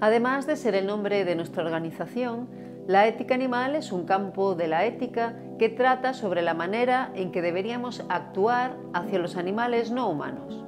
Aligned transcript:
Además 0.00 0.46
de 0.46 0.56
ser 0.56 0.74
el 0.74 0.86
nombre 0.86 1.24
de 1.24 1.34
nuestra 1.34 1.62
organización, 1.62 2.48
la 2.86 3.06
ética 3.06 3.34
animal 3.34 3.76
es 3.76 3.92
un 3.92 4.04
campo 4.04 4.54
de 4.54 4.68
la 4.68 4.84
ética 4.84 5.36
que 5.58 5.68
trata 5.68 6.12
sobre 6.12 6.42
la 6.42 6.52
manera 6.52 7.10
en 7.14 7.32
que 7.32 7.40
deberíamos 7.40 8.04
actuar 8.08 8.76
hacia 8.92 9.18
los 9.18 9.36
animales 9.36 9.90
no 9.90 10.10
humanos. 10.10 10.64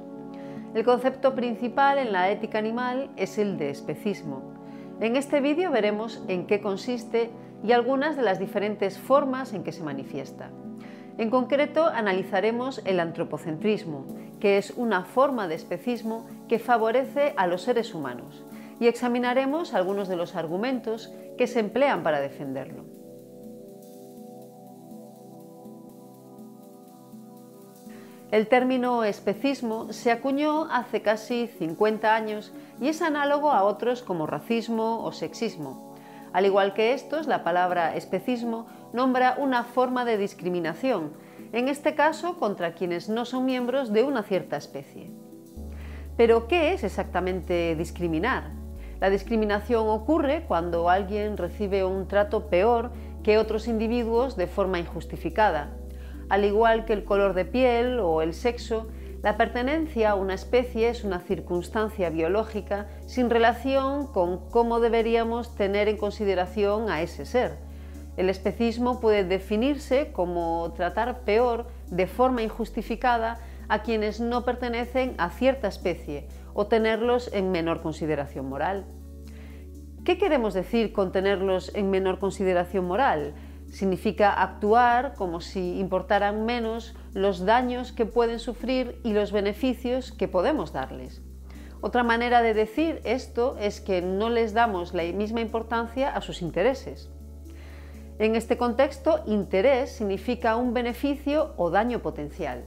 El 0.73 0.83
concepto 0.83 1.35
principal 1.35 1.99
en 1.99 2.11
la 2.11 2.31
ética 2.31 2.57
animal 2.57 3.09
es 3.17 3.37
el 3.37 3.57
de 3.57 3.69
especismo. 3.69 4.41
En 4.99 5.15
este 5.15 5.41
vídeo 5.41 5.69
veremos 5.71 6.23
en 6.27 6.47
qué 6.47 6.61
consiste 6.61 7.29
y 7.63 7.71
algunas 7.71 8.15
de 8.15 8.23
las 8.23 8.39
diferentes 8.39 8.97
formas 8.97 9.53
en 9.53 9.63
que 9.63 9.71
se 9.71 9.83
manifiesta. 9.83 10.49
En 11.17 11.29
concreto, 11.29 11.85
analizaremos 11.85 12.81
el 12.85 12.99
antropocentrismo, 12.99 14.05
que 14.39 14.57
es 14.57 14.71
una 14.71 15.03
forma 15.03 15.47
de 15.47 15.55
especismo 15.55 16.25
que 16.47 16.59
favorece 16.59 17.33
a 17.37 17.47
los 17.47 17.63
seres 17.63 17.93
humanos 17.93 18.43
y 18.79 18.87
examinaremos 18.87 19.73
algunos 19.73 20.07
de 20.07 20.15
los 20.15 20.35
argumentos 20.35 21.11
que 21.37 21.47
se 21.47 21.59
emplean 21.59 22.03
para 22.03 22.19
defenderlo. 22.19 22.85
El 28.29 28.47
término 28.47 29.05
especismo 29.05 29.93
se 29.93 30.11
acuñó 30.11 30.65
hace 30.69 31.01
casi 31.01 31.47
50 31.47 32.13
años 32.13 32.51
y 32.81 32.89
es 32.89 33.01
análogo 33.01 33.51
a 33.51 33.63
otros 33.63 34.03
como 34.03 34.27
racismo 34.27 35.03
o 35.05 35.13
sexismo. 35.13 35.95
Al 36.33 36.45
igual 36.45 36.73
que 36.73 36.93
estos, 36.93 37.25
la 37.25 37.45
palabra 37.45 37.95
especismo 37.95 38.67
nombra 38.91 39.37
una 39.39 39.63
forma 39.63 40.03
de 40.03 40.17
discriminación, 40.17 41.13
en 41.53 41.69
este 41.69 41.95
caso 41.95 42.37
contra 42.37 42.73
quienes 42.73 43.07
no 43.07 43.23
son 43.23 43.45
miembros 43.45 43.93
de 43.93 44.03
una 44.03 44.23
cierta 44.23 44.57
especie. 44.57 45.09
Pero, 46.17 46.47
¿qué 46.47 46.73
es 46.73 46.83
exactamente 46.83 47.75
discriminar? 47.75 48.51
La 48.99 49.11
discriminación 49.11 49.87
ocurre 49.89 50.43
cuando 50.47 50.89
alguien 50.89 51.37
recibe 51.37 51.85
un 51.85 52.07
trato 52.07 52.47
peor 52.47 52.91
que 53.23 53.37
otros 53.37 53.67
individuos 53.67 54.35
de 54.35 54.47
forma 54.47 54.79
injustificada. 54.79 55.69
Al 56.29 56.45
igual 56.45 56.85
que 56.85 56.93
el 56.93 57.03
color 57.03 57.33
de 57.33 57.45
piel 57.45 57.99
o 57.99 58.21
el 58.21 58.33
sexo, 58.33 58.87
la 59.21 59.37
pertenencia 59.37 60.11
a 60.11 60.15
una 60.15 60.33
especie 60.33 60.89
es 60.89 61.03
una 61.03 61.19
circunstancia 61.19 62.09
biológica 62.09 62.87
sin 63.05 63.29
relación 63.29 64.07
con 64.07 64.49
cómo 64.49 64.79
deberíamos 64.79 65.55
tener 65.55 65.87
en 65.87 65.97
consideración 65.97 66.89
a 66.89 67.01
ese 67.01 67.25
ser. 67.25 67.57
El 68.15 68.29
especismo 68.29 68.99
puede 68.99 69.23
definirse 69.23 70.11
como 70.11 70.73
tratar 70.75 71.19
peor 71.19 71.67
de 71.91 72.07
forma 72.07 72.41
injustificada 72.41 73.37
a 73.69 73.83
quienes 73.83 74.19
no 74.19 74.43
pertenecen 74.43 75.13
a 75.17 75.29
cierta 75.29 75.67
especie 75.67 76.25
o 76.57 76.65
tenerlos 76.65 77.29
en 77.33 77.51
menor 77.51 77.83
consideración 77.83 78.49
moral. 78.49 78.87
¿Qué 80.03 80.17
queremos 80.17 80.55
decir 80.55 80.91
con 80.91 81.11
tenerlos 81.11 81.71
en 81.75 81.91
menor 81.91 82.17
consideración 82.17 82.85
moral? 82.85 83.35
Significa 83.69 84.33
actuar 84.33 85.13
como 85.13 85.39
si 85.39 85.77
importaran 85.77 86.45
menos 86.45 86.95
los 87.13 87.45
daños 87.45 87.91
que 87.91 88.07
pueden 88.07 88.39
sufrir 88.39 88.99
y 89.03 89.13
los 89.13 89.31
beneficios 89.31 90.11
que 90.11 90.27
podemos 90.27 90.73
darles. 90.73 91.21
Otra 91.79 92.01
manera 92.01 92.41
de 92.41 92.55
decir 92.55 93.01
esto 93.03 93.55
es 93.59 93.79
que 93.79 94.01
no 94.01 94.31
les 94.31 94.55
damos 94.55 94.95
la 94.95 95.03
misma 95.03 95.41
importancia 95.41 96.09
a 96.09 96.21
sus 96.21 96.41
intereses. 96.41 97.11
En 98.17 98.35
este 98.35 98.57
contexto, 98.57 99.21
interés 99.27 99.91
significa 99.91 100.55
un 100.55 100.73
beneficio 100.73 101.53
o 101.55 101.69
daño 101.69 101.99
potencial 101.99 102.65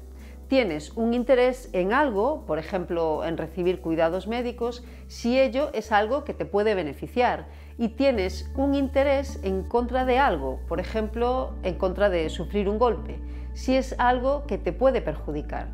tienes 0.51 0.91
un 0.97 1.15
interés 1.15 1.71
en 1.73 1.93
algo, 1.93 2.45
por 2.45 2.59
ejemplo, 2.59 3.25
en 3.25 3.39
recibir 3.39 3.81
cuidados 3.81 4.27
médicos, 4.27 4.83
si 5.07 5.39
ello 5.39 5.71
es 5.75 5.93
algo 5.93 6.25
que 6.25 6.35
te 6.35 6.45
puede 6.45 6.75
beneficiar 6.75 7.47
y 7.79 7.91
tienes 7.91 8.51
un 8.57 8.75
interés 8.75 9.39
en 9.45 9.63
contra 9.63 10.05
de 10.05 10.19
algo, 10.19 10.59
por 10.67 10.81
ejemplo, 10.81 11.55
en 11.63 11.77
contra 11.77 12.11
de 12.11 12.29
sufrir 12.31 12.69
un 12.69 12.81
golpe, 12.81 13.21
si 13.53 13.77
es 13.77 13.95
algo 14.01 14.45
que 14.49 14.59
te 14.59 14.73
puede 14.73 15.01
perjudicar. 15.01 15.69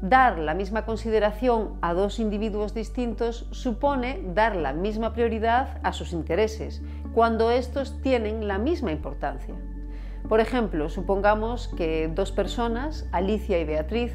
Dar 0.00 0.38
la 0.38 0.54
misma 0.54 0.86
consideración 0.86 1.76
a 1.82 1.92
dos 1.92 2.20
individuos 2.20 2.72
distintos 2.72 3.48
supone 3.50 4.22
dar 4.32 4.56
la 4.56 4.72
misma 4.72 5.12
prioridad 5.12 5.78
a 5.82 5.92
sus 5.92 6.14
intereses, 6.14 6.80
cuando 7.12 7.50
estos 7.50 8.00
tienen 8.00 8.48
la 8.48 8.56
misma 8.56 8.92
importancia. 8.92 9.54
Por 10.28 10.40
ejemplo, 10.40 10.88
supongamos 10.88 11.68
que 11.68 12.10
dos 12.14 12.32
personas, 12.32 13.08
Alicia 13.12 13.58
y 13.58 13.64
Beatriz, 13.64 14.12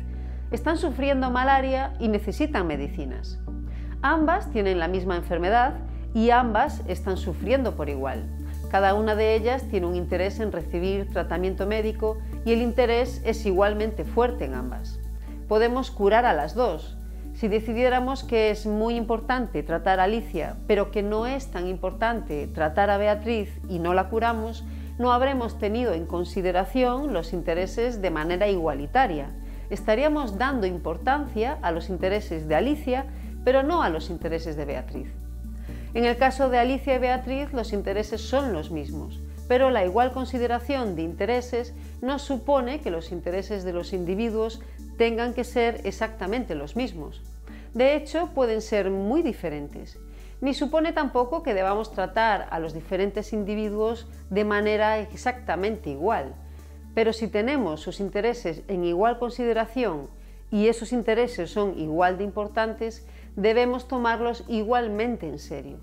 están 0.51 0.77
sufriendo 0.77 1.31
malaria 1.31 1.93
y 1.99 2.07
necesitan 2.07 2.67
medicinas. 2.67 3.39
Ambas 4.01 4.51
tienen 4.51 4.79
la 4.79 4.88
misma 4.88 5.15
enfermedad 5.15 5.73
y 6.13 6.29
ambas 6.29 6.81
están 6.88 7.17
sufriendo 7.17 7.75
por 7.75 7.89
igual. 7.89 8.23
Cada 8.71 8.94
una 8.94 9.15
de 9.15 9.35
ellas 9.35 9.63
tiene 9.69 9.88
un 9.88 9.95
interés 9.95 10.39
en 10.39 10.51
recibir 10.51 11.09
tratamiento 11.11 11.65
médico 11.65 12.17
y 12.45 12.53
el 12.53 12.61
interés 12.61 13.21
es 13.25 13.45
igualmente 13.45 14.05
fuerte 14.05 14.45
en 14.45 14.53
ambas. 14.53 14.99
Podemos 15.47 15.91
curar 15.91 16.25
a 16.25 16.33
las 16.33 16.55
dos. 16.55 16.97
Si 17.33 17.47
decidiéramos 17.47 18.23
que 18.23 18.49
es 18.49 18.65
muy 18.65 18.95
importante 18.95 19.61
tratar 19.61 19.99
a 19.99 20.03
Alicia, 20.03 20.55
pero 20.67 20.89
que 20.89 21.03
no 21.03 21.27
es 21.27 21.51
tan 21.51 21.67
importante 21.67 22.47
tratar 22.47 22.89
a 22.89 22.97
Beatriz 22.97 23.49
y 23.67 23.79
no 23.79 23.94
la 23.94 24.09
curamos, 24.09 24.63
no 24.97 25.11
habremos 25.11 25.59
tenido 25.59 25.94
en 25.94 26.06
consideración 26.06 27.13
los 27.13 27.33
intereses 27.33 28.01
de 28.01 28.11
manera 28.11 28.47
igualitaria. 28.47 29.28
Estaríamos 29.69 30.38
dando 30.38 30.67
importancia 30.67 31.57
a 31.61 31.72
los 31.72 31.89
intereses 31.89 32.47
de 32.47 32.56
Alicia, 32.56 33.06
pero 33.44 33.63
no 33.63 33.83
a 33.83 33.89
los 33.89 34.09
intereses 34.09 34.56
de 34.56 34.66
Beatriz. 34.66 35.07
En 35.94 36.06
el 36.06 36.17
caso 36.17 36.50
de 36.50 36.59
Alicia 36.59 36.95
y 36.95 37.00
Beatriz, 37.00 37.51
los 37.53 37.73
intereses 37.73 38.22
son 38.22 38.53
los 38.53 38.72
mismos, 38.72 39.19
pero 39.47 39.69
la 39.69 39.85
igual 39.85 40.11
consideración 40.11 40.95
de 40.95 41.03
intereses 41.03 41.73
no 42.01 42.19
supone 42.19 42.79
que 42.81 42.91
los 42.91 43.12
intereses 43.12 43.63
de 43.63 43.73
los 43.73 43.94
individuos 43.94 44.62
tengan 44.97 45.33
que 45.33 45.44
ser 45.44 45.81
exactamente 45.83 46.56
los 46.56 46.75
mismos. 46.75 47.22
De 47.73 47.95
hecho, 47.95 48.29
pueden 48.33 48.62
ser 48.62 48.89
muy 48.89 49.22
diferentes 49.22 49.97
ni 50.41 50.53
supone 50.53 50.91
tampoco 50.94 51.44
que 51.44 51.53
debamos 51.53 51.91
tratar 51.91 52.47
a 52.51 52.59
los 52.59 52.73
diferentes 52.73 53.34
individuos 53.34 54.07
de 54.29 54.44
manera 54.44 55.00
exactamente 55.00 55.90
igual. 55.90 56.35
Pero 56.94 57.13
si 57.13 57.28
tenemos 57.28 57.81
sus 57.81 58.00
intereses 58.00 58.63
en 58.68 58.84
igual 58.84 59.19
consideración 59.19 60.09
y 60.51 60.68
esos 60.68 60.94
intereses 60.94 61.51
son 61.51 61.78
igual 61.78 62.18
de 62.18 62.24
importantes, 62.24 63.06
debemos 63.35 63.88
tomarlos 63.88 64.44
igualmente 64.47 65.28
en 65.28 65.40
serio. 65.40 65.79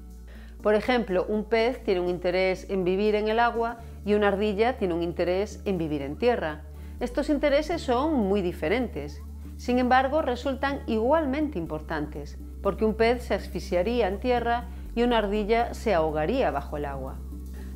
Por 0.63 0.75
ejemplo, 0.75 1.27
un 1.29 1.45
pez 1.45 1.83
tiene 1.83 2.01
un 2.01 2.09
interés 2.09 2.71
en 2.71 2.85
vivir 2.85 3.15
en 3.17 3.29
el 3.29 3.41
agua 3.41 3.79
y 4.05 4.15
una 4.15 4.29
ardilla 4.29 4.79
tiene 4.79 4.95
un 4.95 5.03
interés 5.03 5.61
en 5.65 5.77
vivir 5.77 6.03
en 6.03 6.17
tierra. 6.17 6.63
Estos 7.01 7.31
intereses 7.31 7.83
son 7.83 8.15
muy 8.15 8.43
diferentes. 8.43 9.21
Sin 9.57 9.79
embargo, 9.79 10.23
resultan 10.23 10.83
igualmente 10.87 11.59
importantes 11.59 12.39
porque 12.63 12.85
un 12.85 12.95
pez 12.95 13.25
se 13.25 13.35
asfixiaría 13.35 14.09
en 14.09 14.21
tierra 14.21 14.69
y 14.95 15.03
una 15.03 15.19
ardilla 15.19 15.75
se 15.75 15.95
ahogaría 15.95 16.51
bajo 16.51 16.77
el 16.77 16.85
agua. 16.85 17.19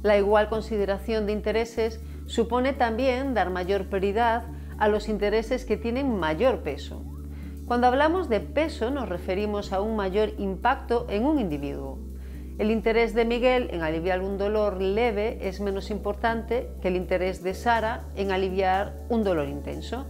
La 0.03 0.17
igual 0.17 0.49
consideración 0.49 1.27
de 1.27 1.33
intereses 1.33 2.01
supone 2.27 2.73
también 2.73 3.35
dar 3.35 3.51
mayor 3.51 3.87
prioridad 3.87 4.45
a 4.79 4.89
los 4.89 5.09
intereses 5.09 5.65
que 5.65 5.77
tienen 5.77 6.19
mayor 6.19 6.61
peso. 6.61 7.03
Cuando 7.67 7.89
hablamos 7.89 8.29
de 8.29 8.41
peso 8.41 8.91
nos 8.91 9.09
referimos 9.09 9.73
a 9.73 9.81
un 9.81 9.97
mayor 9.97 10.33
impacto 10.39 11.07
en 11.09 11.25
un 11.25 11.41
individuo. 11.41 11.99
El 12.59 12.71
interés 12.71 13.15
de 13.15 13.25
Miguel 13.25 13.69
en 13.73 13.83
aliviar 13.83 14.23
un 14.23 14.39
dolor 14.39 14.81
leve 14.81 15.39
es 15.43 15.61
menos 15.61 15.91
importante 15.91 16.71
que 16.81 16.89
el 16.89 16.97
interés 16.97 17.43
de 17.43 17.53
Sara 17.53 18.05
en 18.17 18.31
aliviar 18.31 18.95
un 19.09 19.25
dolor 19.25 19.49
intenso. 19.49 20.07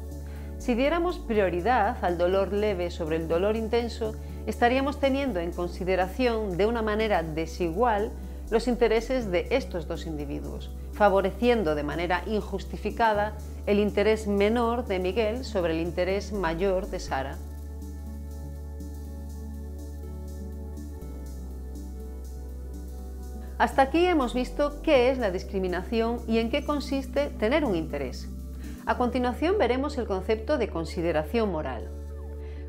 Si 0.59 0.75
diéramos 0.75 1.19
prioridad 1.19 1.97
al 2.05 2.19
dolor 2.19 2.53
leve 2.53 2.91
sobre 2.91 3.17
el 3.17 3.27
dolor 3.27 3.57
intenso, 3.57 4.15
estaríamos 4.47 4.99
teniendo 4.99 5.41
en 5.41 5.53
consideración 5.53 6.57
de 6.57 6.67
una 6.67 6.83
manera 6.83 7.23
desigual 7.23 8.13
los 8.51 8.69
intereses 8.69 9.31
de 9.31 9.49
estos 9.51 9.89
dos 9.89 10.07
individuos, 10.07 10.71
favoreciendo 10.93 11.75
de 11.75 11.83
manera 11.83 12.23
injustificada 12.27 13.37
el 13.67 13.81
interés 13.81 14.29
menor 14.29 14.87
de 14.87 15.01
Miguel 15.01 15.45
sobre 15.45 15.75
el 15.75 15.81
interés 15.81 16.33
mayor 16.33 16.89
de 16.89 17.01
Sara. 17.01 17.37
Hasta 23.59 23.83
aquí 23.83 24.05
hemos 24.05 24.35
visto 24.35 24.83
qué 24.83 25.11
es 25.11 25.19
la 25.19 25.31
discriminación 25.31 26.21
y 26.29 26.39
en 26.39 26.51
qué 26.51 26.65
consiste 26.65 27.29
tener 27.31 27.65
un 27.65 27.75
interés. 27.75 28.29
A 28.85 28.99
continuación 28.99 29.57
veremos 29.59 29.97
el 29.99 30.07
concepto 30.07 30.59
de 30.59 30.69
consideración 30.69 31.51
moral. 31.51 31.89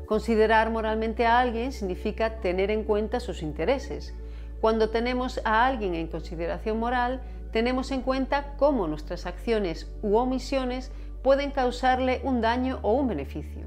Considerar 0.08 0.70
moralmente 0.70 1.26
a 1.26 1.38
alguien 1.38 1.70
significa 1.70 2.40
tener 2.40 2.70
en 2.70 2.84
cuenta 2.84 3.20
sus 3.20 3.42
intereses. 3.42 4.14
Cuando 4.58 4.88
tenemos 4.88 5.38
a 5.44 5.66
alguien 5.66 5.94
en 5.94 6.06
consideración 6.06 6.78
moral, 6.78 7.20
tenemos 7.52 7.90
en 7.90 8.00
cuenta 8.00 8.54
cómo 8.56 8.88
nuestras 8.88 9.26
acciones 9.26 9.86
u 10.00 10.16
omisiones 10.16 10.90
pueden 11.22 11.50
causarle 11.50 12.22
un 12.24 12.40
daño 12.40 12.78
o 12.80 12.92
un 12.92 13.08
beneficio. 13.08 13.66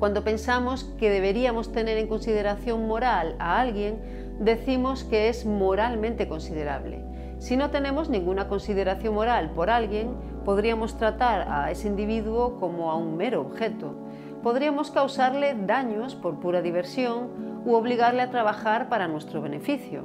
Cuando 0.00 0.24
pensamos 0.24 0.82
que 0.98 1.10
deberíamos 1.10 1.70
tener 1.70 1.96
en 1.96 2.08
consideración 2.08 2.88
moral 2.88 3.36
a 3.38 3.60
alguien, 3.60 4.00
decimos 4.40 5.04
que 5.04 5.28
es 5.28 5.46
moralmente 5.46 6.26
considerable. 6.26 7.04
Si 7.38 7.56
no 7.56 7.70
tenemos 7.70 8.08
ninguna 8.08 8.48
consideración 8.48 9.14
moral 9.14 9.52
por 9.52 9.70
alguien, 9.70 10.16
podríamos 10.44 10.96
tratar 10.98 11.46
a 11.48 11.70
ese 11.70 11.86
individuo 11.86 12.58
como 12.58 12.90
a 12.90 12.96
un 12.96 13.16
mero 13.16 13.40
objeto. 13.42 14.07
Podríamos 14.42 14.92
causarle 14.92 15.56
daños 15.66 16.14
por 16.14 16.38
pura 16.38 16.62
diversión 16.62 17.62
u 17.64 17.74
obligarle 17.74 18.22
a 18.22 18.30
trabajar 18.30 18.88
para 18.88 19.08
nuestro 19.08 19.42
beneficio. 19.42 20.04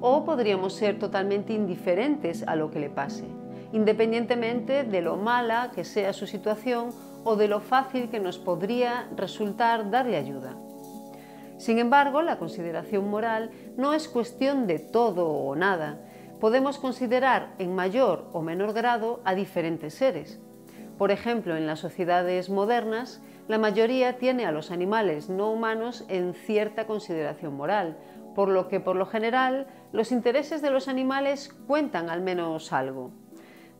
O 0.00 0.24
podríamos 0.24 0.72
ser 0.72 0.98
totalmente 0.98 1.52
indiferentes 1.52 2.46
a 2.46 2.56
lo 2.56 2.70
que 2.70 2.80
le 2.80 2.88
pase, 2.88 3.26
independientemente 3.72 4.84
de 4.84 5.02
lo 5.02 5.16
mala 5.16 5.70
que 5.74 5.84
sea 5.84 6.14
su 6.14 6.26
situación 6.26 6.90
o 7.24 7.36
de 7.36 7.48
lo 7.48 7.60
fácil 7.60 8.08
que 8.08 8.20
nos 8.20 8.38
podría 8.38 9.08
resultar 9.14 9.90
darle 9.90 10.16
ayuda. 10.16 10.56
Sin 11.58 11.78
embargo, 11.78 12.22
la 12.22 12.38
consideración 12.38 13.10
moral 13.10 13.50
no 13.76 13.92
es 13.92 14.08
cuestión 14.08 14.66
de 14.66 14.78
todo 14.78 15.28
o 15.28 15.56
nada. 15.56 15.98
Podemos 16.40 16.78
considerar 16.78 17.52
en 17.58 17.74
mayor 17.74 18.28
o 18.32 18.40
menor 18.40 18.72
grado 18.72 19.20
a 19.24 19.34
diferentes 19.34 19.92
seres. 19.94 20.40
Por 20.96 21.10
ejemplo, 21.10 21.56
en 21.56 21.66
las 21.66 21.80
sociedades 21.80 22.48
modernas, 22.48 23.20
la 23.48 23.56
mayoría 23.58 24.18
tiene 24.18 24.44
a 24.44 24.52
los 24.52 24.70
animales 24.70 25.30
no 25.30 25.50
humanos 25.50 26.04
en 26.08 26.34
cierta 26.34 26.86
consideración 26.86 27.56
moral, 27.56 27.96
por 28.34 28.50
lo 28.50 28.68
que 28.68 28.78
por 28.78 28.94
lo 28.94 29.06
general 29.06 29.66
los 29.90 30.12
intereses 30.12 30.60
de 30.60 30.70
los 30.70 30.86
animales 30.86 31.48
cuentan 31.66 32.10
al 32.10 32.20
menos 32.20 32.72
algo. 32.74 33.10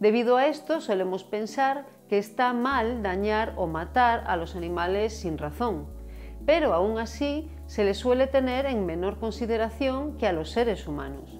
Debido 0.00 0.38
a 0.38 0.46
esto 0.46 0.80
solemos 0.80 1.22
pensar 1.22 1.84
que 2.08 2.16
está 2.18 2.54
mal 2.54 3.02
dañar 3.02 3.52
o 3.56 3.66
matar 3.66 4.24
a 4.26 4.36
los 4.36 4.56
animales 4.56 5.12
sin 5.12 5.36
razón, 5.36 5.86
pero 6.46 6.72
aún 6.72 6.98
así 6.98 7.50
se 7.66 7.84
les 7.84 7.98
suele 7.98 8.26
tener 8.26 8.64
en 8.64 8.86
menor 8.86 9.18
consideración 9.18 10.16
que 10.16 10.26
a 10.26 10.32
los 10.32 10.50
seres 10.50 10.88
humanos. 10.88 11.38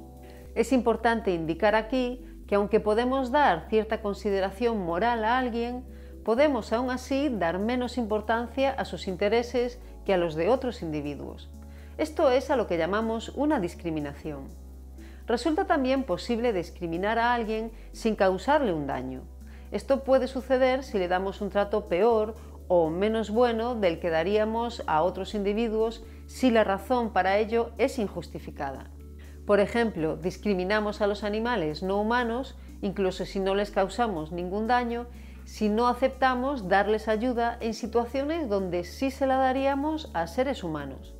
Es 0.54 0.72
importante 0.72 1.32
indicar 1.32 1.74
aquí 1.74 2.26
que 2.46 2.56
aunque 2.56 2.81
podemos 2.81 3.31
dar 3.31 3.69
cierta 3.70 4.02
consideración 4.02 4.84
moral 4.84 5.24
a 5.24 5.38
alguien, 5.38 5.84
podemos 6.28 6.75
aún 6.75 6.90
así 6.90 7.30
dar 7.30 7.58
menos 7.58 7.96
importancia 7.96 8.72
a 8.72 8.84
sus 8.84 9.08
intereses 9.08 9.80
que 10.04 10.12
a 10.12 10.19
los 10.19 10.34
de 10.34 10.50
otros 10.50 10.82
individuos. 10.82 11.48
Esto 11.96 12.30
es 12.30 12.50
a 12.50 12.56
lo 12.56 12.66
que 12.66 12.76
llamamos 12.76 13.30
una 13.30 13.60
discriminación. 13.60 14.48
Resulta 15.26 15.66
también 15.66 16.04
posible 16.04 16.52
discriminar 16.52 17.19
a 17.19 17.32
alguien 17.32 17.72
sin 17.92 18.14
causarle 18.14 18.75
un 18.75 18.86
daño. 18.86 19.22
Esto 19.70 20.04
puede 20.04 20.28
suceder 20.28 20.84
si 20.84 20.98
le 20.98 21.08
damos 21.08 21.40
un 21.40 21.48
trato 21.48 21.88
peor 21.88 22.34
o 22.69 22.90
menos 22.90 23.31
bueno 23.31 23.74
del 23.74 23.98
que 23.98 24.10
daríamos 24.10 24.82
a 24.86 25.04
otros 25.04 25.34
individuos 25.34 26.04
si 26.26 26.50
la 26.50 26.62
razón 26.62 27.14
para 27.14 27.38
ello 27.38 27.70
es 27.78 27.98
injustificada. 27.98 28.90
Por 29.46 29.60
ejemplo, 29.60 30.19
discriminamos 30.19 31.00
a 31.00 31.06
los 31.06 31.24
animales 31.24 31.82
no 31.82 31.98
humanos, 31.98 32.54
incluso 32.82 33.24
si 33.24 33.40
no 33.40 33.54
les 33.54 33.70
causamos 33.70 34.31
ningún 34.31 34.66
daño, 34.66 35.06
si 35.48 35.70
no 35.70 35.88
aceptamos 35.88 36.68
darles 36.68 37.08
ayuda 37.08 37.56
en 37.60 37.72
situaciones 37.72 38.50
donde 38.50 38.84
sí 38.84 39.10
se 39.10 39.26
la 39.26 39.38
daríamos 39.38 40.10
a 40.12 40.26
seres 40.26 40.62
humanos. 40.62 41.14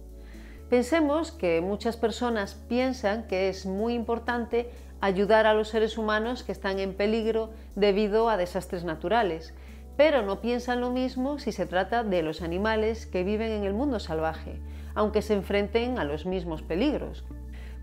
Pensemos 0.69 1.33
que 1.33 1.63
muchas 1.63 1.97
personas 1.97 2.55
piensan 2.69 3.27
que 3.27 3.49
es 3.49 3.65
muy 3.65 3.95
importante 3.95 4.71
ayudar 5.01 5.47
a 5.47 5.55
los 5.55 5.69
seres 5.69 5.97
humanos 5.97 6.43
que 6.43 6.53
están 6.53 6.79
en 6.79 6.93
peligro 6.93 7.55
debido 7.75 8.29
a 8.29 8.37
desastres 8.37 8.85
naturales, 8.85 9.55
pero 9.97 10.21
no 10.21 10.43
piensan 10.43 10.83
lo 10.83 10.91
mismo 10.91 11.39
si 11.39 11.51
se 11.51 11.65
trata 11.65 12.05
de 12.05 12.23
los 12.23 12.43
animales 12.43 13.07
que 13.07 13.25
viven 13.25 13.51
en 13.51 13.65
el 13.65 13.73
mundo 13.73 13.99
salvaje, 13.99 14.61
aunque 14.95 15.23
se 15.23 15.33
enfrenten 15.33 15.99
a 15.99 16.05
los 16.05 16.27
mismos 16.27 16.61
peligros. 16.61 17.25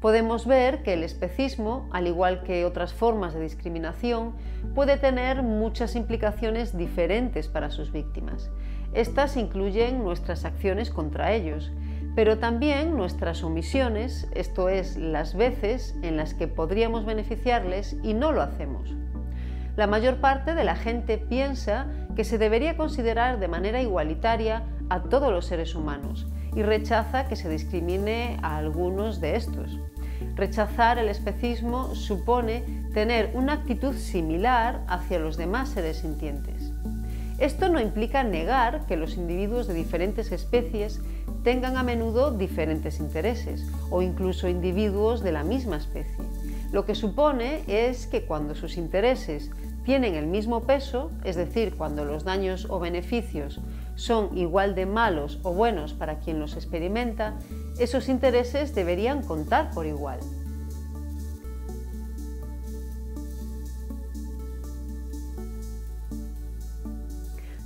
Podemos 0.06 0.46
ver 0.46 0.84
que 0.84 0.94
el 0.94 1.04
especismo, 1.04 1.90
al 1.92 2.06
igual 2.06 2.44
que 2.44 2.64
otras 2.64 2.94
formas 2.94 3.34
de 3.34 3.42
discriminación, 3.42 4.36
puede 4.76 4.98
tener 4.98 5.42
muchas 5.42 5.96
implicaciones 5.96 6.78
diferentes 6.78 7.48
para 7.48 7.72
sus 7.72 7.92
víctimas. 7.92 8.52
Estas 8.94 9.36
incluyen 9.36 10.04
nuestras 10.04 10.46
acciones 10.46 10.92
contra 10.92 11.34
ellos, 11.34 11.72
pero 12.14 12.38
también 12.38 12.96
nuestras 12.96 13.44
omisiones, 13.44 14.28
esto 14.36 14.70
es, 14.70 14.96
las 14.96 15.36
veces 15.36 15.96
en 16.04 16.18
las 16.18 16.36
que 16.36 16.48
podríamos 16.48 17.04
beneficiarles 17.04 17.98
y 18.04 18.14
no 18.14 18.32
lo 18.32 18.44
hacemos. 18.44 18.94
La 19.76 19.88
mayor 19.88 20.18
parte 20.18 20.54
de 20.54 20.66
la 20.66 20.76
gente 20.76 21.18
piensa 21.18 21.88
que 22.16 22.26
se 22.26 22.38
debería 22.38 22.78
considerar 22.78 23.40
de 23.40 23.48
manera 23.48 23.82
igualitaria 23.82 24.68
a 24.88 25.02
todos 25.02 25.32
los 25.32 25.48
seres 25.48 25.74
humanos 25.74 26.28
y 26.56 26.62
rechaza 26.62 27.28
que 27.28 27.36
se 27.36 27.50
discrimine 27.50 28.38
a 28.44 28.58
algunos 28.58 29.20
de 29.20 29.36
estos. 29.36 29.80
Rechazar 30.36 30.98
el 30.98 31.10
especismo 31.10 31.96
supone 31.96 32.64
tener 32.94 33.32
una 33.34 33.54
actitud 33.54 33.96
similar 33.96 34.82
hacia 34.88 35.20
los 35.20 35.38
demás 35.38 35.70
seres 35.70 35.98
sintientes. 35.98 36.72
Esto 37.38 37.68
no 37.68 37.82
implica 37.82 38.24
negar 38.24 38.86
que 38.86 38.96
los 38.96 39.18
individuos 39.18 39.68
de 39.68 39.74
diferentes 39.74 40.32
especies 40.32 41.02
tengan 41.44 41.76
a 41.76 41.84
menudo 41.84 42.32
diferentes 42.32 43.00
intereses 43.00 43.70
o 43.90 44.02
incluso 44.02 44.48
individuos 44.48 45.22
de 45.22 45.34
la 45.34 45.44
misma 45.44 45.76
especie. 45.76 46.16
Lo 46.72 46.86
que 46.86 46.96
supone 46.96 47.62
es 47.68 48.08
que 48.08 48.26
cuando 48.26 48.56
sus 48.56 48.78
intereses 48.78 49.52
tienen 49.84 50.16
el 50.16 50.28
mismo 50.28 50.62
peso, 50.62 51.12
es 51.24 51.36
decir, 51.36 51.76
cuando 51.78 52.06
los 52.06 52.24
daños 52.24 52.68
o 52.70 52.80
beneficios 52.80 53.62
son 53.96 54.38
igual 54.38 54.74
de 54.74 54.86
malos 54.86 55.40
o 55.44 55.54
buenos 55.54 55.94
para 55.94 56.20
quien 56.20 56.40
los 56.40 56.56
experimenta, 56.56 57.36
esos 57.80 58.10
intereses 58.10 58.74
deberían 58.74 59.24
contar 59.24 59.72
por 59.72 59.86
igual. 59.86 60.20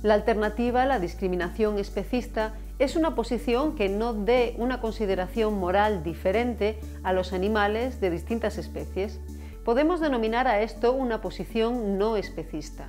La 0.02 0.14
alternativa 0.14 0.82
a 0.82 0.86
la 0.86 0.98
discriminación 0.98 1.78
especista 1.78 2.54
es 2.78 2.96
una 2.96 3.14
posición 3.14 3.74
que 3.74 3.90
no 3.90 4.14
dé 4.14 4.54
una 4.56 4.80
consideración 4.80 5.58
moral 5.60 6.02
diferente 6.02 6.80
a 7.02 7.12
los 7.12 7.34
animales 7.34 8.00
de 8.00 8.08
distintas 8.08 8.56
especies. 8.56 9.20
Podemos 9.66 10.00
denominar 10.00 10.48
a 10.48 10.62
esto 10.62 10.94
una 10.94 11.20
posición 11.20 11.98
no 11.98 12.16
especista. 12.16 12.88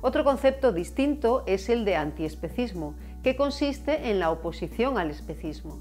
Otro 0.00 0.24
concepto 0.24 0.72
distinto 0.72 1.44
es 1.46 1.68
el 1.68 1.84
de 1.84 1.94
antiespecismo, 1.94 2.94
que 3.22 3.36
consiste 3.36 4.10
en 4.10 4.18
la 4.18 4.32
oposición 4.32 4.98
al 4.98 5.10
especismo. 5.10 5.78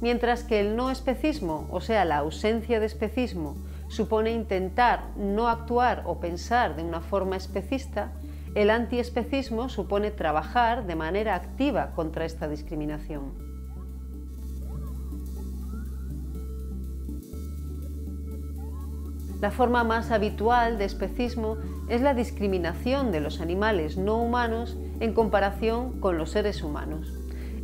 Mientras 0.00 0.44
que 0.44 0.60
el 0.60 0.76
no 0.76 0.90
especismo, 0.90 1.66
o 1.70 1.80
sea, 1.80 2.04
la 2.04 2.18
ausencia 2.18 2.80
de 2.80 2.86
especismo, 2.86 3.56
supone 3.88 4.32
intentar 4.32 5.10
no 5.16 5.48
actuar 5.48 6.02
o 6.06 6.20
pensar 6.20 6.76
de 6.76 6.82
una 6.82 7.00
forma 7.00 7.36
especista, 7.36 8.12
el 8.54 8.70
antiespecismo 8.70 9.68
supone 9.68 10.10
trabajar 10.10 10.86
de 10.86 10.96
manera 10.96 11.34
activa 11.34 11.92
contra 11.94 12.24
esta 12.24 12.48
discriminación. 12.48 13.46
La 19.40 19.50
forma 19.50 19.84
más 19.84 20.10
habitual 20.10 20.78
de 20.78 20.86
especismo 20.86 21.58
es 21.88 22.00
la 22.00 22.14
discriminación 22.14 23.12
de 23.12 23.20
los 23.20 23.40
animales 23.42 23.98
no 23.98 24.16
humanos 24.16 24.78
en 25.00 25.12
comparación 25.12 26.00
con 26.00 26.16
los 26.16 26.30
seres 26.30 26.62
humanos. 26.62 27.12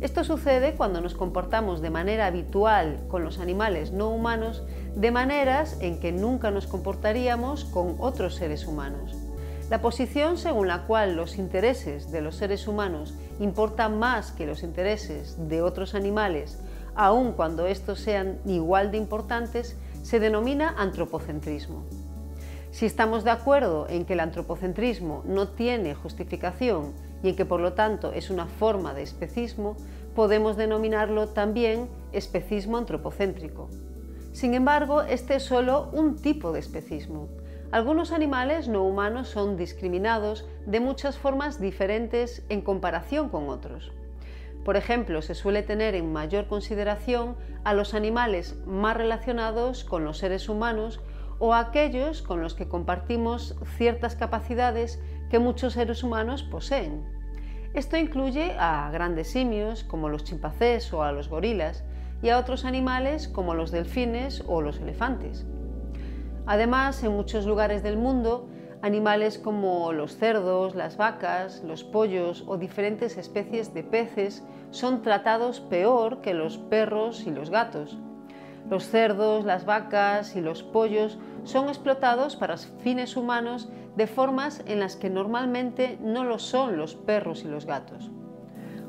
Esto 0.03 0.25
sucede 0.25 0.73
cuando 0.75 0.99
nos 0.99 1.13
comportamos 1.13 1.81
de 1.81 1.89
manera 1.89 2.25
habitual 2.25 2.99
con 3.07 3.23
los 3.23 3.39
animales 3.39 3.93
no 3.93 4.09
humanos 4.09 4.61
de 4.97 5.11
maneras 5.11 5.77
en 5.79 5.97
que 6.01 6.11
nunca 6.11 6.51
nos 6.51 6.67
comportaríamos 6.67 7.63
con 7.63 7.95
otros 7.99 8.35
seres 8.35 8.67
humanos. 8.67 9.15
La 9.69 9.79
posición 9.79 10.37
según 10.37 10.67
la 10.67 10.81
cual 10.87 11.15
los 11.15 11.37
intereses 11.37 12.11
de 12.11 12.19
los 12.19 12.35
seres 12.35 12.67
humanos 12.67 13.13
importan 13.39 13.97
más 13.97 14.33
que 14.33 14.45
los 14.45 14.63
intereses 14.63 15.37
de 15.47 15.61
otros 15.61 15.95
animales, 15.95 16.59
aun 16.95 17.31
cuando 17.31 17.65
estos 17.65 18.01
sean 18.01 18.39
igual 18.45 18.91
de 18.91 18.97
importantes, 18.97 19.77
se 20.01 20.19
denomina 20.19 20.75
antropocentrismo. 20.77 21.85
Si 22.71 22.85
estamos 22.85 23.23
de 23.23 23.31
acuerdo 23.31 23.87
en 23.87 24.03
que 24.03 24.13
el 24.13 24.19
antropocentrismo 24.19 25.23
no 25.25 25.47
tiene 25.47 25.95
justificación 25.95 26.91
y 27.23 27.29
en 27.29 27.35
que 27.35 27.45
por 27.45 27.61
lo 27.61 27.73
tanto 27.73 28.11
es 28.11 28.29
una 28.29 28.45
forma 28.45 28.93
de 28.93 29.01
especismo, 29.01 29.77
podemos 30.13 30.57
denominarlo 30.57 31.29
también 31.29 31.87
especismo 32.11 32.77
antropocéntrico. 32.77 33.69
Sin 34.33 34.53
embargo, 34.53 35.01
este 35.01 35.35
es 35.35 35.43
solo 35.43 35.89
un 35.93 36.17
tipo 36.17 36.51
de 36.51 36.59
especismo. 36.59 37.29
Algunos 37.71 38.11
animales 38.11 38.67
no 38.67 38.83
humanos 38.83 39.29
son 39.29 39.57
discriminados 39.57 40.45
de 40.67 40.79
muchas 40.79 41.17
formas 41.17 41.59
diferentes 41.59 42.43
en 42.49 42.61
comparación 42.61 43.29
con 43.29 43.49
otros. 43.49 43.91
Por 44.63 44.77
ejemplo, 44.77 45.21
se 45.21 45.35
suele 45.35 45.63
tener 45.63 45.95
en 45.95 46.13
mayor 46.13 46.47
consideración 46.47 47.35
a 47.63 47.73
los 47.73 47.93
animales 47.93 48.55
más 48.65 48.95
relacionados 48.95 49.83
con 49.83 50.05
los 50.05 50.19
seres 50.19 50.49
humanos 50.49 50.99
o 51.39 51.53
a 51.53 51.59
aquellos 51.59 52.21
con 52.21 52.41
los 52.41 52.53
que 52.53 52.69
compartimos 52.69 53.55
ciertas 53.77 54.15
capacidades 54.15 54.99
que 55.33 55.39
muchos 55.39 55.73
seres 55.73 56.03
humanos 56.03 56.43
poseen. 56.43 57.03
Esto 57.73 57.97
incluye 57.97 58.55
a 58.59 58.91
grandes 58.91 59.31
simios 59.31 59.83
como 59.83 60.07
los 60.07 60.25
chimpancés 60.25 60.93
o 60.93 61.01
a 61.01 61.11
los 61.11 61.27
gorilas 61.27 61.83
y 62.21 62.29
a 62.29 62.37
otros 62.37 62.65
animales 62.65 63.27
como 63.27 63.55
los 63.55 63.71
delfines 63.71 64.43
o 64.45 64.61
los 64.61 64.79
elefantes. 64.79 65.47
Además, 66.45 67.03
en 67.03 67.13
muchos 67.13 67.47
lugares 67.47 67.81
del 67.81 67.97
mundo, 67.97 68.47
animales 68.83 69.39
como 69.39 69.91
los 69.91 70.17
cerdos, 70.17 70.75
las 70.75 70.97
vacas, 70.97 71.63
los 71.63 71.83
pollos 71.83 72.43
o 72.45 72.57
diferentes 72.57 73.17
especies 73.17 73.73
de 73.73 73.81
peces 73.81 74.43
son 74.69 75.01
tratados 75.01 75.61
peor 75.61 76.21
que 76.21 76.35
los 76.35 76.59
perros 76.59 77.25
y 77.25 77.31
los 77.31 77.49
gatos. 77.49 77.97
Los 78.69 78.87
cerdos, 78.87 79.45
las 79.45 79.65
vacas 79.65 80.35
y 80.35 80.41
los 80.41 80.61
pollos 80.61 81.17
son 81.43 81.69
explotados 81.69 82.35
para 82.35 82.57
fines 82.57 83.17
humanos 83.17 83.67
de 83.95 84.07
formas 84.07 84.61
en 84.65 84.79
las 84.79 84.95
que 84.95 85.09
normalmente 85.09 85.97
no 86.01 86.23
lo 86.23 86.39
son 86.39 86.77
los 86.77 86.95
perros 86.95 87.43
y 87.43 87.47
los 87.47 87.65
gatos. 87.65 88.11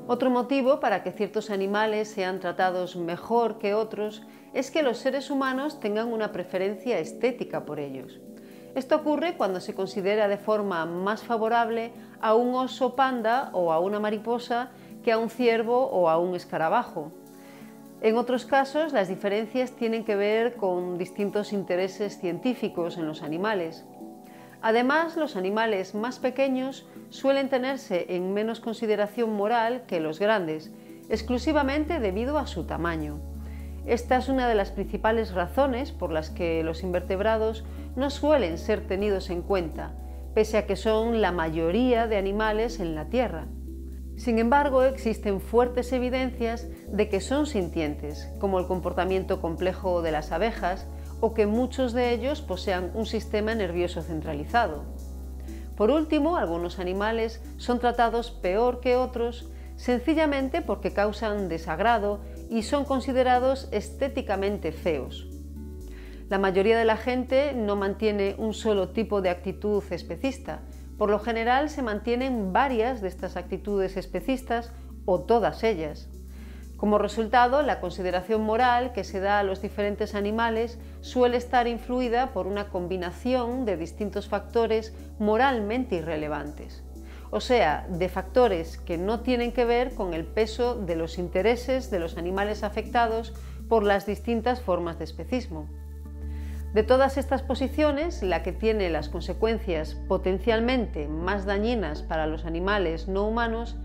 Otro 0.06 0.28
motivo 0.30 0.80
para 0.80 1.02
que 1.02 1.12
ciertos 1.12 1.50
animales 1.50 2.08
sean 2.08 2.38
tratados 2.38 2.96
mejor 2.96 3.58
que 3.58 3.74
otros 3.74 4.22
es 4.52 4.70
que 4.70 4.82
los 4.82 4.98
seres 4.98 5.30
humanos 5.30 5.80
tengan 5.80 6.12
una 6.12 6.30
preferencia 6.30 6.98
estética 6.98 7.64
por 7.64 7.80
ellos. 7.80 8.20
Esto 8.74 8.96
ocurre 8.96 9.36
cuando 9.36 9.60
se 9.60 9.74
considera 9.74 10.28
de 10.28 10.36
forma 10.36 10.84
más 10.84 11.22
favorable 11.22 11.92
a 12.20 12.34
un 12.34 12.54
oso 12.54 12.96
panda 12.96 13.50
o 13.52 13.72
a 13.72 13.78
una 13.78 14.00
mariposa 14.00 14.70
que 15.02 15.12
a 15.12 15.18
un 15.18 15.30
ciervo 15.30 15.86
o 15.86 16.08
a 16.10 16.18
un 16.18 16.34
escarabajo. 16.34 17.12
En 18.00 18.16
otros 18.18 18.44
casos, 18.44 18.92
las 18.92 19.08
diferencias 19.08 19.72
tienen 19.72 20.04
que 20.04 20.16
ver 20.16 20.56
con 20.56 20.98
distintos 20.98 21.52
intereses 21.52 22.18
científicos 22.18 22.98
en 22.98 23.06
los 23.06 23.22
animales. 23.22 23.86
Además, 24.66 25.18
los 25.18 25.36
animales 25.36 25.94
más 25.94 26.18
pequeños 26.18 26.86
suelen 27.10 27.50
tenerse 27.50 28.06
en 28.08 28.32
menos 28.32 28.60
consideración 28.60 29.34
moral 29.34 29.82
que 29.86 30.00
los 30.00 30.18
grandes, 30.18 30.72
exclusivamente 31.10 32.00
debido 32.00 32.38
a 32.38 32.46
su 32.46 32.64
tamaño. 32.64 33.20
Esta 33.84 34.16
es 34.16 34.30
una 34.30 34.48
de 34.48 34.54
las 34.54 34.70
principales 34.70 35.34
razones 35.34 35.92
por 35.92 36.10
las 36.10 36.30
que 36.30 36.64
los 36.64 36.82
invertebrados 36.82 37.62
no 37.94 38.08
suelen 38.08 38.56
ser 38.56 38.86
tenidos 38.86 39.28
en 39.28 39.42
cuenta, 39.42 39.92
pese 40.34 40.56
a 40.56 40.64
que 40.66 40.76
son 40.76 41.20
la 41.20 41.30
mayoría 41.30 42.06
de 42.06 42.16
animales 42.16 42.80
en 42.80 42.94
la 42.94 43.10
Tierra. 43.10 43.44
Sin 44.16 44.38
embargo, 44.38 44.82
existen 44.84 45.42
fuertes 45.42 45.92
evidencias 45.92 46.68
de 46.88 47.10
que 47.10 47.20
son 47.20 47.44
sintientes, 47.44 48.32
como 48.38 48.60
el 48.60 48.66
comportamiento 48.66 49.42
complejo 49.42 50.00
de 50.00 50.12
las 50.12 50.32
abejas, 50.32 50.86
o 51.24 51.32
que 51.32 51.46
muchos 51.46 51.94
de 51.94 52.12
ellos 52.12 52.42
posean 52.42 52.90
un 52.92 53.06
sistema 53.06 53.54
nervioso 53.54 54.02
centralizado. 54.02 54.84
Por 55.74 55.90
último, 55.90 56.36
algunos 56.36 56.78
animales 56.78 57.40
son 57.56 57.78
tratados 57.78 58.30
peor 58.30 58.80
que 58.80 58.96
otros 58.96 59.48
sencillamente 59.76 60.60
porque 60.60 60.92
causan 60.92 61.48
desagrado 61.48 62.20
y 62.50 62.62
son 62.62 62.84
considerados 62.84 63.70
estéticamente 63.72 64.70
feos. 64.70 65.26
La 66.28 66.38
mayoría 66.38 66.76
de 66.76 66.84
la 66.84 66.98
gente 66.98 67.54
no 67.54 67.74
mantiene 67.74 68.34
un 68.36 68.52
solo 68.52 68.90
tipo 68.90 69.22
de 69.22 69.30
actitud 69.30 69.82
especista. 69.90 70.60
Por 70.98 71.08
lo 71.08 71.20
general 71.20 71.70
se 71.70 71.80
mantienen 71.80 72.52
varias 72.52 73.00
de 73.00 73.08
estas 73.08 73.38
actitudes 73.38 73.96
especistas 73.96 74.72
o 75.06 75.20
todas 75.20 75.64
ellas. 75.64 76.10
Como 76.76 76.98
resultado, 76.98 77.62
la 77.62 77.80
consideración 77.80 78.42
moral 78.42 78.92
que 78.92 79.04
se 79.04 79.20
da 79.20 79.38
a 79.38 79.44
los 79.44 79.62
diferentes 79.62 80.14
animales 80.14 80.78
suele 81.00 81.36
estar 81.36 81.68
influida 81.68 82.32
por 82.32 82.46
una 82.46 82.68
combinación 82.68 83.64
de 83.64 83.76
distintos 83.76 84.28
factores 84.28 84.92
moralmente 85.18 85.96
irrelevantes, 85.96 86.82
o 87.30 87.40
sea, 87.40 87.86
de 87.88 88.08
factores 88.08 88.76
que 88.78 88.98
no 88.98 89.20
tienen 89.20 89.52
que 89.52 89.64
ver 89.64 89.94
con 89.94 90.14
el 90.14 90.24
peso 90.26 90.74
de 90.74 90.96
los 90.96 91.16
intereses 91.18 91.90
de 91.92 92.00
los 92.00 92.18
animales 92.18 92.64
afectados 92.64 93.32
por 93.68 93.84
las 93.84 94.04
distintas 94.04 94.60
formas 94.60 94.98
de 94.98 95.04
especismo. 95.04 95.68
De 96.74 96.82
todas 96.82 97.18
estas 97.18 97.42
posiciones, 97.42 98.20
la 98.24 98.42
que 98.42 98.52
tiene 98.52 98.90
las 98.90 99.08
consecuencias 99.08 99.94
potencialmente 100.08 101.06
más 101.06 101.46
dañinas 101.46 102.02
para 102.02 102.26
los 102.26 102.44
animales 102.44 103.06
no 103.06 103.28
humanos 103.28 103.76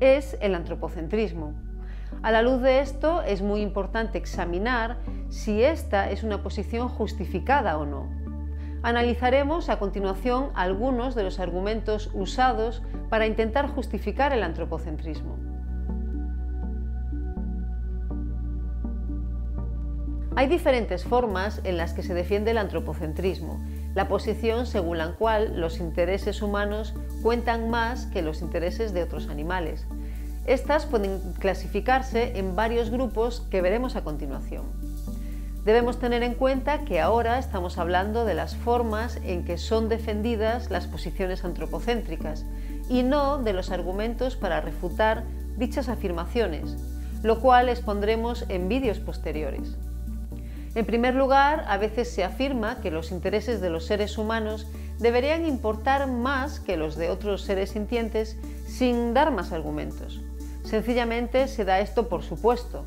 es 0.00 0.38
el 0.40 0.54
antropocentrismo 0.54 1.52
a 2.22 2.30
la 2.30 2.42
luz 2.42 2.60
de 2.62 2.80
esto, 2.80 3.22
es 3.22 3.42
muy 3.42 3.60
importante 3.60 4.18
examinar 4.18 4.98
si 5.28 5.62
esta 5.62 6.10
es 6.10 6.22
una 6.22 6.42
posición 6.42 6.88
justificada 6.88 7.78
o 7.78 7.86
no. 7.86 8.08
Analizaremos 8.82 9.68
a 9.68 9.78
continuación 9.78 10.50
algunos 10.54 11.14
de 11.14 11.24
los 11.24 11.40
argumentos 11.40 12.10
usados 12.14 12.82
para 13.08 13.26
intentar 13.26 13.68
justificar 13.68 14.32
el 14.32 14.42
antropocentrismo. 14.42 15.36
Hay 20.36 20.46
diferentes 20.46 21.02
formas 21.02 21.60
en 21.64 21.76
las 21.76 21.94
que 21.94 22.04
se 22.04 22.14
defiende 22.14 22.52
el 22.52 22.58
antropocentrismo, 22.58 23.58
la 23.96 24.06
posición 24.06 24.66
según 24.66 24.98
la 24.98 25.16
cual 25.16 25.60
los 25.60 25.80
intereses 25.80 26.42
humanos 26.42 26.94
cuentan 27.24 27.70
más 27.70 28.06
que 28.06 28.22
los 28.22 28.40
intereses 28.40 28.92
de 28.92 29.02
otros 29.02 29.26
animales. 29.26 29.88
Estas 30.48 30.86
pueden 30.86 31.34
clasificarse 31.38 32.38
en 32.38 32.56
varios 32.56 32.88
grupos 32.88 33.46
que 33.50 33.60
veremos 33.60 33.96
a 33.96 34.02
continuación. 34.02 34.64
Debemos 35.66 35.98
tener 35.98 36.22
en 36.22 36.32
cuenta 36.32 36.86
que 36.86 37.00
ahora 37.00 37.38
estamos 37.38 37.76
hablando 37.76 38.24
de 38.24 38.32
las 38.32 38.56
formas 38.56 39.20
en 39.24 39.44
que 39.44 39.58
son 39.58 39.90
defendidas 39.90 40.70
las 40.70 40.86
posiciones 40.86 41.44
antropocéntricas 41.44 42.46
y 42.88 43.02
no 43.02 43.36
de 43.42 43.52
los 43.52 43.70
argumentos 43.70 44.36
para 44.36 44.62
refutar 44.62 45.24
dichas 45.58 45.90
afirmaciones, 45.90 46.78
lo 47.22 47.40
cual 47.40 47.68
expondremos 47.68 48.46
en 48.48 48.70
vídeos 48.70 49.00
posteriores. 49.00 49.76
En 50.74 50.86
primer 50.86 51.14
lugar, 51.14 51.66
a 51.68 51.76
veces 51.76 52.10
se 52.10 52.24
afirma 52.24 52.80
que 52.80 52.90
los 52.90 53.10
intereses 53.10 53.60
de 53.60 53.68
los 53.68 53.84
seres 53.84 54.16
humanos 54.16 54.66
deberían 54.98 55.44
importar 55.44 56.06
más 56.06 56.58
que 56.58 56.78
los 56.78 56.96
de 56.96 57.10
otros 57.10 57.42
seres 57.42 57.72
sintientes 57.72 58.38
sin 58.66 59.12
dar 59.12 59.30
más 59.30 59.52
argumentos. 59.52 60.22
Sencillamente 60.68 61.48
se 61.48 61.64
da 61.64 61.80
esto 61.80 62.10
por 62.10 62.22
supuesto. 62.22 62.84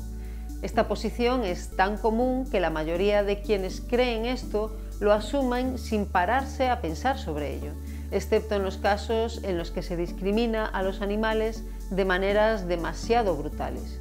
Esta 0.62 0.86
posición 0.86 1.42
es 1.42 1.74
tan 1.74 1.98
común 1.98 2.48
que 2.48 2.60
la 2.60 2.70
mayoría 2.70 3.24
de 3.24 3.42
quienes 3.42 3.80
creen 3.80 4.24
esto 4.24 4.72
lo 5.00 5.12
asumen 5.12 5.78
sin 5.78 6.06
pararse 6.06 6.68
a 6.68 6.80
pensar 6.80 7.18
sobre 7.18 7.56
ello, 7.56 7.72
excepto 8.12 8.54
en 8.54 8.62
los 8.62 8.76
casos 8.76 9.40
en 9.42 9.58
los 9.58 9.72
que 9.72 9.82
se 9.82 9.96
discrimina 9.96 10.64
a 10.64 10.84
los 10.84 11.00
animales 11.00 11.64
de 11.90 12.04
maneras 12.04 12.68
demasiado 12.68 13.34
brutales. 13.34 13.98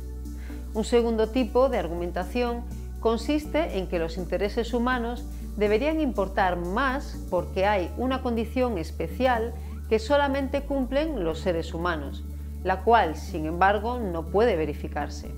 Un 0.75 0.83
segundo 0.83 1.29
tipo 1.29 1.67
de 1.67 1.79
argumentación 1.79 2.61
consiste 3.00 3.79
en 3.79 3.88
que 3.88 3.97
los 3.97 4.17
intereses 4.17 4.75
humanos 4.75 5.25
deberían 5.57 6.00
importar 6.00 6.55
más 6.55 7.17
porque 7.31 7.65
hay 7.65 7.91
una 7.97 8.21
condición 8.21 8.77
especial 8.77 9.55
que 9.89 9.97
solamente 9.97 10.61
cumplen 10.61 11.23
los 11.23 11.39
seres 11.39 11.73
humanos, 11.73 12.23
la 12.63 12.84
cual, 12.84 13.15
sin 13.15 13.46
embargo, 13.46 14.00
no 14.00 14.27
puede 14.27 14.56
verificarse. 14.56 15.34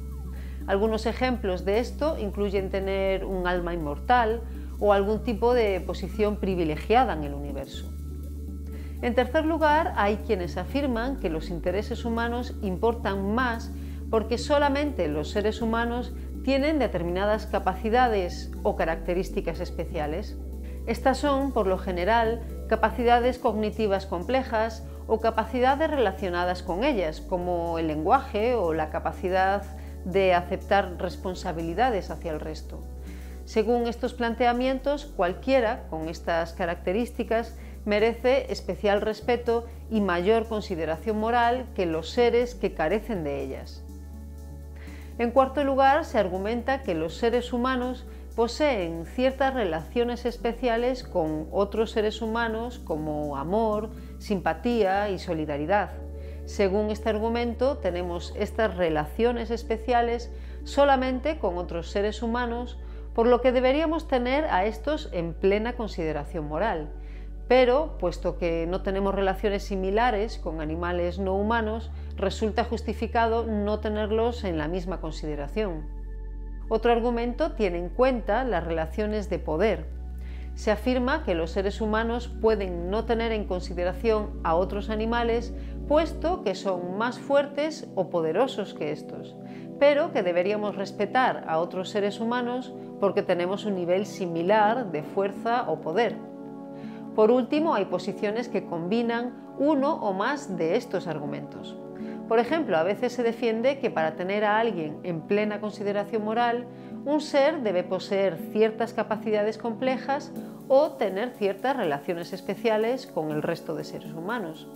Algunos 0.67 1.05
ejemplos 1.05 1.65
de 1.65 1.79
esto 1.79 2.17
incluyen 2.17 2.69
tener 2.69 3.25
un 3.25 3.47
alma 3.47 3.73
inmortal 3.73 4.41
o 4.79 4.93
algún 4.93 5.23
tipo 5.23 5.53
de 5.53 5.81
posición 5.81 6.37
privilegiada 6.37 7.13
en 7.13 7.23
el 7.23 7.33
universo. 7.33 7.91
En 9.01 9.15
tercer 9.15 9.45
lugar, 9.45 9.93
hay 9.97 10.17
quienes 10.25 10.55
afirman 10.55 11.19
que 11.19 11.29
los 11.29 11.49
intereses 11.49 12.05
humanos 12.05 12.55
importan 12.61 13.35
más 13.35 13.71
porque 14.09 14.37
solamente 14.37 15.07
los 15.07 15.31
seres 15.31 15.61
humanos 15.61 16.13
tienen 16.43 16.79
determinadas 16.79 17.45
capacidades 17.45 18.51
o 18.63 18.75
características 18.75 19.59
especiales. 19.59 20.37
Estas 20.85 21.17
son, 21.17 21.51
por 21.51 21.67
lo 21.67 21.77
general, 21.77 22.41
capacidades 22.69 23.39
cognitivas 23.39 24.05
complejas 24.05 24.85
o 25.07 25.19
capacidades 25.19 25.89
relacionadas 25.89 26.63
con 26.63 26.83
ellas, 26.83 27.21
como 27.21 27.79
el 27.79 27.87
lenguaje 27.87 28.55
o 28.55 28.73
la 28.73 28.89
capacidad 28.89 29.63
de 30.05 30.33
aceptar 30.33 30.97
responsabilidades 30.97 32.09
hacia 32.09 32.31
el 32.31 32.39
resto. 32.39 32.79
Según 33.45 33.87
estos 33.87 34.13
planteamientos, 34.13 35.05
cualquiera 35.05 35.83
con 35.89 36.07
estas 36.07 36.53
características 36.53 37.55
merece 37.85 38.51
especial 38.51 39.01
respeto 39.01 39.65
y 39.89 39.99
mayor 39.99 40.47
consideración 40.47 41.19
moral 41.19 41.65
que 41.75 41.85
los 41.85 42.09
seres 42.09 42.55
que 42.55 42.73
carecen 42.73 43.23
de 43.23 43.41
ellas. 43.41 43.83
En 45.19 45.31
cuarto 45.31 45.63
lugar, 45.63 46.05
se 46.05 46.17
argumenta 46.17 46.81
que 46.81 46.95
los 46.95 47.17
seres 47.17 47.53
humanos 47.53 48.05
poseen 48.35 49.05
ciertas 49.05 49.53
relaciones 49.53 50.25
especiales 50.25 51.03
con 51.03 51.47
otros 51.51 51.91
seres 51.91 52.21
humanos 52.21 52.79
como 52.79 53.37
amor, 53.37 53.91
simpatía 54.17 55.09
y 55.09 55.19
solidaridad. 55.19 55.91
Según 56.45 56.89
este 56.89 57.09
argumento, 57.09 57.77
tenemos 57.77 58.33
estas 58.35 58.75
relaciones 58.75 59.51
especiales 59.51 60.31
solamente 60.63 61.37
con 61.37 61.57
otros 61.57 61.91
seres 61.91 62.23
humanos, 62.23 62.77
por 63.13 63.27
lo 63.27 63.41
que 63.41 63.51
deberíamos 63.51 64.07
tener 64.07 64.45
a 64.45 64.65
estos 64.65 65.09
en 65.13 65.33
plena 65.33 65.73
consideración 65.73 66.47
moral. 66.47 66.89
Pero, 67.47 67.97
puesto 67.99 68.37
que 68.37 68.65
no 68.67 68.81
tenemos 68.81 69.13
relaciones 69.13 69.63
similares 69.63 70.39
con 70.39 70.59
animales 70.59 71.19
no 71.19 71.35
humanos, 71.35 71.91
resulta 72.15 72.63
justificado 72.63 73.45
no 73.45 73.79
tenerlos 73.79 74.43
en 74.43 74.57
la 74.57 74.67
misma 74.67 74.99
consideración. 75.01 75.92
Otro 76.75 76.91
argumento 76.91 77.51
tiene 77.51 77.77
en 77.77 77.89
cuenta 77.89 78.43
las 78.43 78.63
relaciones 78.63 79.29
de 79.29 79.37
poder. 79.37 79.85
Se 80.55 80.71
afirma 80.71 81.23
que 81.23 81.35
los 81.35 81.51
seres 81.51 81.81
humanos 81.81 82.29
pueden 82.41 82.89
no 82.89 83.05
tener 83.05 83.31
en 83.31 83.45
consideración 83.45 84.39
a 84.43 84.55
otros 84.55 84.89
animales 84.89 85.53
puesto 85.87 86.41
que 86.41 86.55
son 86.55 86.97
más 86.97 87.19
fuertes 87.19 87.87
o 87.93 88.09
poderosos 88.09 88.73
que 88.73 88.91
estos, 88.91 89.35
pero 89.77 90.11
que 90.11 90.23
deberíamos 90.23 90.75
respetar 90.75 91.45
a 91.47 91.59
otros 91.59 91.89
seres 91.89 92.19
humanos 92.19 92.73
porque 92.99 93.21
tenemos 93.21 93.65
un 93.65 93.75
nivel 93.75 94.07
similar 94.07 94.91
de 94.91 95.03
fuerza 95.03 95.69
o 95.69 95.79
poder. 95.79 96.15
Por 97.13 97.29
último, 97.29 97.75
hay 97.75 97.85
posiciones 97.85 98.49
que 98.49 98.65
combinan 98.65 99.53
uno 99.59 99.93
o 99.97 100.11
más 100.11 100.57
de 100.57 100.75
estos 100.75 101.05
argumentos. 101.05 101.77
Por 102.33 102.39
ejemplo, 102.39 102.77
a 102.77 102.83
veces 102.83 103.13
se 103.13 103.21
defiende 103.21 103.77
que 103.77 103.91
para 103.91 104.15
tener 104.15 104.43
a 104.43 104.57
alguien 104.57 104.97
en 105.03 105.21
plena 105.21 105.61
consideración 105.61 106.23
moral, 106.23 106.65
un 107.05 107.21
ser 107.21 107.61
debe 107.61 107.83
poseer 107.83 108.39
ciertas 108.51 108.91
capacidades 108.91 109.59
complejas 109.59 110.31
o 110.67 110.93
tener 110.93 111.29
ciertas 111.37 111.77
relaciones 111.77 112.33
especiales 112.33 113.05
con 113.05 113.29
el 113.29 113.43
resto 113.43 113.75
de 113.75 113.83
seres 113.83 114.11
humanos. 114.13 114.67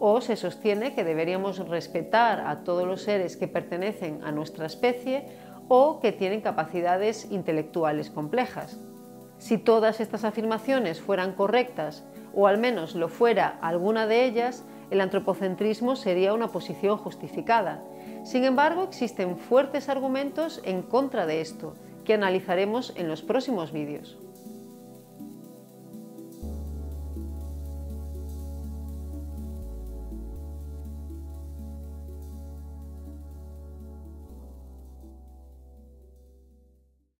O 0.00 0.20
se 0.20 0.36
sostiene 0.36 0.94
que 0.94 1.02
deberíamos 1.02 1.66
respetar 1.66 2.40
a 2.46 2.62
todos 2.62 2.86
los 2.86 3.00
seres 3.00 3.38
que 3.38 3.48
pertenecen 3.48 4.22
a 4.22 4.30
nuestra 4.30 4.66
especie 4.66 5.24
o 5.68 5.98
que 5.98 6.12
tienen 6.12 6.42
capacidades 6.42 7.26
intelectuales 7.30 8.10
complejas. 8.10 8.78
Si 9.38 9.56
todas 9.56 9.98
estas 9.98 10.24
afirmaciones 10.24 11.00
fueran 11.00 11.32
correctas, 11.32 12.04
o 12.34 12.46
al 12.48 12.58
menos 12.58 12.94
lo 12.94 13.08
fuera 13.08 13.56
alguna 13.62 14.06
de 14.06 14.26
ellas, 14.26 14.66
el 14.92 15.00
antropocentrismo 15.00 15.96
sería 15.96 16.34
una 16.34 16.48
posición 16.48 16.98
justificada. 16.98 17.82
Sin 18.24 18.44
embargo, 18.44 18.82
existen 18.82 19.38
fuertes 19.38 19.88
argumentos 19.88 20.60
en 20.64 20.82
contra 20.82 21.24
de 21.24 21.40
esto, 21.40 21.72
que 22.04 22.12
analizaremos 22.12 22.92
en 22.96 23.08
los 23.08 23.22
próximos 23.22 23.72
vídeos. 23.72 24.18